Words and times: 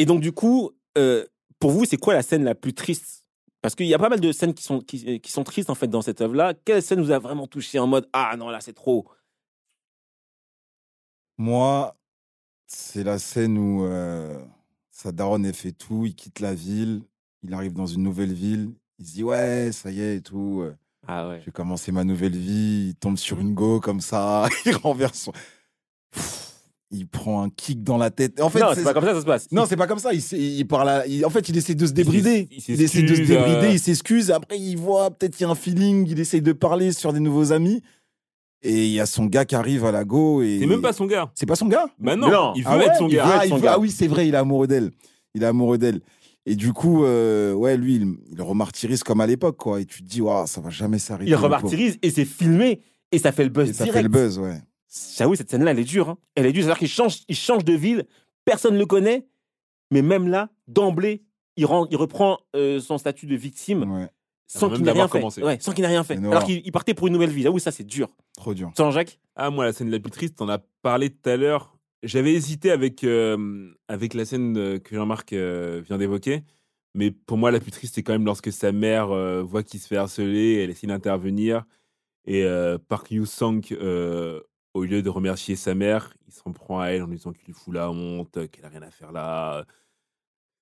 Et 0.00 0.06
donc, 0.06 0.22
du 0.22 0.32
coup, 0.32 0.70
euh, 0.96 1.26
pour 1.58 1.72
vous, 1.72 1.84
c'est 1.84 1.98
quoi 1.98 2.14
la 2.14 2.22
scène 2.22 2.42
la 2.42 2.54
plus 2.54 2.72
triste? 2.72 3.26
Parce 3.60 3.74
qu'il 3.74 3.84
y 3.84 3.92
a 3.92 3.98
pas 3.98 4.08
mal 4.08 4.18
de 4.18 4.32
scènes 4.32 4.54
qui 4.54 4.62
sont, 4.62 4.80
qui, 4.80 5.20
qui 5.20 5.30
sont 5.30 5.44
tristes, 5.44 5.68
en 5.68 5.74
fait, 5.74 5.88
dans 5.88 6.00
cette 6.00 6.22
œuvre-là. 6.22 6.54
Quelle 6.64 6.82
scène 6.82 7.02
vous 7.02 7.10
a 7.10 7.18
vraiment 7.18 7.46
touché 7.46 7.78
en 7.78 7.86
mode 7.86 8.08
Ah 8.14 8.34
non, 8.38 8.48
là, 8.48 8.62
c'est 8.62 8.72
trop 8.72 9.06
Moi, 11.36 11.94
c'est 12.66 13.04
la 13.04 13.18
scène 13.18 13.58
où 13.58 13.84
euh, 13.84 14.42
sa 14.90 15.12
daronne, 15.12 15.44
elle 15.44 15.52
fait 15.52 15.72
tout, 15.72 16.06
il 16.06 16.14
quitte 16.14 16.40
la 16.40 16.54
ville, 16.54 17.02
il 17.42 17.52
arrive 17.52 17.74
dans 17.74 17.86
une 17.86 18.02
nouvelle 18.02 18.32
ville, 18.32 18.72
il 18.98 19.06
se 19.06 19.12
dit 19.12 19.22
ouais, 19.22 19.70
ça 19.70 19.90
y 19.90 20.00
est 20.00 20.16
et 20.16 20.22
tout, 20.22 20.60
euh, 20.62 20.74
Ah 21.06 21.28
ouais. 21.28 21.40
je 21.40 21.44
vais 21.44 21.52
commencer 21.52 21.92
ma 21.92 22.04
nouvelle 22.04 22.36
vie, 22.36 22.88
il 22.88 22.94
tombe 22.94 23.18
sur 23.18 23.38
une 23.38 23.52
go 23.52 23.80
comme 23.80 24.00
ça, 24.00 24.48
il 24.64 24.74
renverse 24.76 25.18
son... 25.18 25.32
Il 26.92 27.06
prend 27.06 27.44
un 27.44 27.50
kick 27.50 27.84
dans 27.84 27.96
la 27.98 28.10
tête. 28.10 28.40
En 28.40 28.50
fait, 28.50 28.58
non, 28.60 28.68
c'est- 28.74 28.82
pas 28.82 28.92
comme 28.94 29.04
ça 29.04 29.10
que 29.10 29.14
ça 29.16 29.20
se 29.20 29.26
passe. 29.26 29.46
non, 29.52 29.64
c'est 29.68 29.76
pas 29.76 29.86
comme 29.86 30.00
ça. 30.00 30.12
Il, 30.12 30.22
il 30.32 30.66
parle 30.66 30.88
à- 30.88 31.06
il- 31.06 31.24
en 31.24 31.30
fait, 31.30 31.48
il 31.48 31.56
essaie 31.56 31.74
de 31.76 31.86
se 31.86 31.92
débrider. 31.92 32.48
il 32.50 32.56
Il, 32.56 32.82
essaie 32.82 33.02
de 33.02 33.06
se 33.06 33.14
s'excuse, 33.14 33.28
débrider, 33.28 33.66
euh. 33.68 33.70
il 33.72 33.78
s'excuse. 33.78 34.30
Après, 34.32 34.58
il 34.58 34.76
voit 34.76 35.10
peut-être 35.12 35.36
qu'il 35.36 35.44
y 35.44 35.48
a 35.48 35.50
un 35.52 35.54
feeling. 35.54 36.06
Il 36.08 36.18
essaye 36.18 36.42
de 36.42 36.52
parler 36.52 36.90
sur 36.92 37.12
des 37.12 37.20
nouveaux 37.20 37.52
amis. 37.52 37.80
Et 38.62 38.86
il 38.86 38.92
y 38.92 39.00
a 39.00 39.06
son 39.06 39.26
gars 39.26 39.44
qui 39.44 39.54
arrive 39.54 39.84
à 39.84 39.92
la 39.92 40.04
go. 40.04 40.42
Et... 40.42 40.58
C'est 40.60 40.66
même 40.66 40.82
pas 40.82 40.92
son 40.92 41.06
gars. 41.06 41.30
C'est 41.34 41.46
pas 41.46 41.54
son 41.56 41.66
gars? 41.68 41.86
Bah 41.98 42.16
non, 42.16 42.28
Non. 42.30 42.52
il 42.56 42.62
veut 42.64 42.68
ah 42.70 42.76
ouais 42.76 42.86
être 42.86 42.96
son 42.96 43.06
gars. 43.08 43.24
veut 43.24 43.30
être 43.30 43.38
ah, 43.40 43.48
son 43.48 43.54
il 43.56 43.60
veut- 43.60 43.64
gars. 43.64 43.72
ah 43.76 43.78
oui, 43.78 43.90
c'est 43.90 44.06
vrai, 44.08 44.26
il 44.28 44.34
est 44.34 44.38
amoureux 44.38 44.66
d'elle. 44.66 44.90
Il 45.34 45.42
est 45.44 45.46
amoureux 45.46 45.78
d'elle. 45.78 46.00
Et 46.44 46.56
du 46.56 46.72
coup, 46.72 47.04
euh, 47.04 47.52
ouais, 47.54 47.76
lui, 47.76 47.96
il, 47.96 48.16
il 48.32 48.36
le 48.36 48.42
remartyrise 48.42 49.02
comme 49.04 49.20
à 49.20 49.26
l'époque, 49.26 49.56
quoi. 49.58 49.80
Et 49.80 49.84
tu 49.84 50.02
te 50.02 50.08
dis, 50.08 50.20
waouh, 50.20 50.46
ça 50.46 50.60
va 50.60 50.70
jamais 50.70 50.98
s'arrêter. 50.98 51.30
Il 51.30 51.34
remartyrise 51.36 51.98
et 52.02 52.10
c'est 52.10 52.24
filmé 52.24 52.80
et 53.12 53.18
ça 53.18 53.30
fait 53.30 53.44
le 53.44 53.50
buzz 53.50 53.68
Et 53.70 53.72
ça 53.72 53.86
fait 53.86 54.02
le 54.02 54.08
buzz, 54.08 54.38
ouais. 54.38 54.60
J'avoue, 55.16 55.34
cette 55.36 55.50
scène-là, 55.50 55.70
elle 55.70 55.78
est 55.78 55.84
dure. 55.84 56.08
hein. 56.08 56.18
Elle 56.34 56.46
est 56.46 56.52
dure. 56.52 56.62
C'est-à-dire 56.64 56.78
qu'il 56.78 56.88
change, 56.88 57.20
il 57.28 57.36
change 57.36 57.64
de 57.64 57.72
ville, 57.74 58.06
personne 58.44 58.74
ne 58.74 58.78
le 58.78 58.86
connaît, 58.86 59.26
mais 59.90 60.02
même 60.02 60.28
là, 60.28 60.50
d'emblée, 60.66 61.22
il, 61.56 61.66
rend- 61.66 61.86
il 61.90 61.96
reprend 61.96 62.38
euh, 62.56 62.80
son 62.80 62.98
statut 62.98 63.26
de 63.26 63.36
victime 63.36 63.90
ouais. 63.90 64.08
sans 64.46 64.70
qu'il 64.70 64.82
n'ait 64.82 64.90
rien. 64.92 65.08
Ouais, 65.42 65.58
sans 65.60 65.72
qu'il 65.72 65.82
n'ait 65.82 65.88
rien 65.88 66.02
fait. 66.04 66.16
Alors 66.16 66.44
qu'il 66.44 66.62
il 66.64 66.72
partait 66.72 66.94
pour 66.94 67.06
une 67.06 67.12
nouvelle 67.12 67.30
vie. 67.30 67.42
J'avoue, 67.42 67.58
ça, 67.58 67.70
c'est 67.70 67.84
dur. 67.84 68.08
Trop 68.36 68.54
dur. 68.54 68.72
Sans 68.76 68.90
Jacques 68.90 69.20
Ah, 69.36 69.50
moi, 69.50 69.64
la 69.64 69.72
scène 69.72 69.90
la 69.90 70.00
plus 70.00 70.10
triste, 70.10 70.36
t'en 70.36 70.48
as 70.48 70.58
parlé 70.82 71.10
tout 71.10 71.28
à 71.28 71.36
l'heure. 71.36 71.76
J'avais 72.02 72.32
hésité 72.32 72.70
avec, 72.70 73.04
euh, 73.04 73.70
avec 73.86 74.14
la 74.14 74.24
scène 74.24 74.56
euh, 74.56 74.78
que 74.78 74.94
Jean-Marc 74.96 75.32
euh, 75.34 75.82
vient 75.84 75.98
d'évoquer. 75.98 76.42
Mais 76.94 77.10
pour 77.10 77.36
moi, 77.36 77.50
la 77.50 77.60
plus 77.60 77.70
triste, 77.70 77.94
c'est 77.94 78.02
quand 78.02 78.12
même 78.14 78.24
lorsque 78.24 78.50
sa 78.50 78.72
mère 78.72 79.10
euh, 79.10 79.42
voit 79.42 79.62
qu'il 79.62 79.78
se 79.78 79.86
fait 79.86 79.96
harceler, 79.98 80.54
elle 80.64 80.70
essaie 80.70 80.86
d'intervenir. 80.86 81.64
Et 82.26 82.42
euh, 82.44 82.78
Park 82.88 83.10
Yu-sang, 83.10 83.60
euh, 83.72 84.40
au 84.74 84.84
lieu 84.84 85.02
de 85.02 85.08
remercier 85.08 85.56
sa 85.56 85.74
mère, 85.74 86.14
il 86.26 86.32
s'en 86.32 86.52
prend 86.52 86.80
à 86.80 86.88
elle 86.88 87.02
en 87.02 87.06
lui 87.06 87.16
disant 87.16 87.32
qu'il 87.32 87.46
lui 87.46 87.52
fout 87.52 87.74
la 87.74 87.90
honte, 87.90 88.48
qu'elle 88.50 88.64
a 88.64 88.68
rien 88.68 88.82
à 88.82 88.90
faire 88.90 89.12
là. 89.12 89.64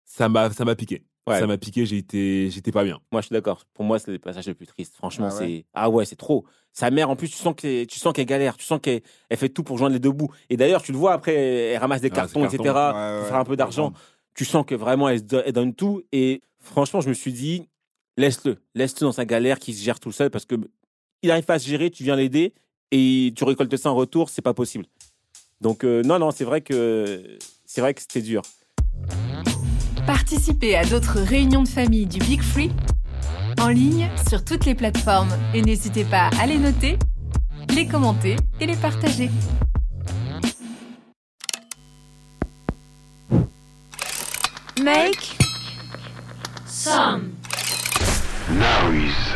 Ça 0.05 0.29
m'a 0.29 0.51
ça 0.51 0.65
m'a 0.65 0.75
piqué. 0.75 1.05
Ouais. 1.29 1.41
Ça 1.41 1.47
m'a 1.47 1.59
piqué, 1.59 1.85
j'ai 1.85 1.99
été, 1.99 2.49
j'étais 2.51 2.73
pas 2.73 2.85
bien. 2.85 3.01
Moi, 3.13 3.21
je 3.21 3.27
suis 3.27 3.35
d'accord. 3.35 3.65
Pour 3.75 3.85
moi, 3.85 3.99
c'est 3.99 4.11
le 4.11 4.19
passage 4.19 4.47
le 4.47 4.55
plus 4.55 4.67
triste. 4.67 4.95
Franchement, 4.95 5.29
Ah 5.31 5.35
ouais 5.35 5.47
c'est. 5.47 5.67
Ah 5.75 5.91
ouais, 5.91 6.05
c'est 6.07 6.17
trop. 6.17 6.47
Sa 6.73 6.91
mère, 6.91 7.11
en 7.11 7.17
plus, 7.17 7.29
tu 7.29 7.37
sens 7.37 7.55
qu'elle 7.55 7.87
tu 7.87 7.99
sens 7.99 8.15
qu'elle 8.15 8.25
galère. 8.25 8.57
Tu 8.57 8.65
sens 8.65 8.81
qu'elle 8.81 9.03
elle 9.29 9.37
fait 9.37 9.51
tout 9.51 9.63
pour 9.63 9.77
joindre 9.77 9.93
les 9.93 9.99
deux 9.99 10.11
bouts. 10.11 10.33
Et 10.49 10.57
d'ailleurs, 10.57 10.83
tu 10.83 10.93
le 10.93 10.97
vois 10.97 11.13
après, 11.13 11.35
elle 11.35 11.79
ramasse 11.79 12.01
des 12.01 12.09
Ah, 12.13 12.17
cartons, 12.17 12.47
etc. 12.47 12.57
pour 12.57 12.67
Ouais, 12.67 13.25
faire 13.25 13.37
un 13.37 13.45
peu 13.45 13.57
d'argent. 13.57 13.93
Tu 14.35 14.47
sens 14.47 14.65
que 14.65 14.75
vraiment, 14.75 15.09
elle, 15.09 15.23
donne 15.27 15.75
tout. 15.75 16.03
Et 16.13 16.41
franchement, 16.61 17.03
je 17.03 17.11
me 17.11 17.15
suis 17.15 17.33
dit, 17.33 17.69
laisse-le. 18.17 18.57
Laisse-le 18.75 19.05
dans 19.07 19.13
sa 19.13 19.27
galère, 19.27 19.59
qui 19.59 19.75
se 19.75 19.85
gère 19.85 20.01
tout 20.01 20.13
seul. 20.13 20.31
Parce 20.31 20.47
que 20.47 20.55
il 21.23 21.31
arrive 21.31 21.45
pas 21.45 21.55
à 21.55 21.59
se 21.59 21.69
gérer, 21.69 21.91
tu 21.91 22.05
viens 22.05 22.17
l'aider. 22.17 22.55
Et 22.91 23.33
tu 23.37 23.45
récoltes 23.45 23.77
ça 23.77 23.91
en 23.91 23.95
retour, 23.95 24.31
c'est 24.31 24.43
pas 24.43 24.55
possible. 24.55 24.87
Donc, 25.61 25.85
euh, 25.85 26.03
non, 26.03 26.19
non, 26.19 26.31
c'est 26.31 26.45
vrai 26.45 26.61
que. 26.61 27.39
C'est 27.67 27.81
vrai 27.81 27.93
que 27.93 28.01
c'était 28.01 28.23
dur. 28.23 28.43
Participez 30.07 30.75
à 30.75 30.85
d'autres 30.87 31.21
réunions 31.21 31.63
de 31.63 31.69
famille 31.69 32.07
du 32.07 32.19
Big 32.21 32.41
Free 32.41 32.71
en 33.61 33.69
ligne 33.69 34.09
sur 34.29 34.43
toutes 34.43 34.65
les 34.65 34.75
plateformes 34.75 35.29
et 35.53 35.61
n'hésitez 35.61 36.05
pas 36.05 36.31
à 36.41 36.47
les 36.47 36.59
noter, 36.59 36.99
les 37.75 37.87
commenter 37.87 38.37
et 38.61 38.67
les 38.67 38.77
partager. 38.77 39.31
Make 44.81 45.37
Now 48.51 48.91
he's 48.93 49.28